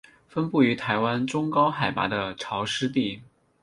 [0.27, 3.21] 分布于台湾中高海拔的潮湿地。